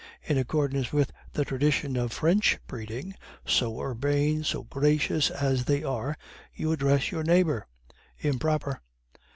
In 0.23 0.35
accordance 0.39 0.91
with 0.91 1.11
the 1.33 1.45
tradition 1.45 1.95
of 1.95 2.11
French 2.11 2.57
breeding, 2.65 3.13
so 3.45 3.79
urbane, 3.79 4.43
so 4.43 4.63
gracious 4.63 5.29
as 5.29 5.65
they 5.65 5.83
are, 5.83 6.17
you 6.55 6.71
address 6.71 7.11
your 7.11 7.21
neighbor 7.23 7.67
'improper. 8.17 8.81